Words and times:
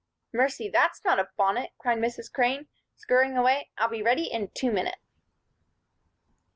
"Mercy! 0.33 0.67
That's 0.67 1.05
not 1.05 1.19
a 1.19 1.29
bonnet," 1.37 1.73
cried 1.77 1.99
Mrs. 1.99 2.33
Crane, 2.33 2.67
scurrying 2.97 3.37
away. 3.37 3.69
"I'll 3.77 3.87
be 3.87 4.01
ready 4.01 4.23
in 4.23 4.47
two 4.55 4.71
minutes." 4.71 5.13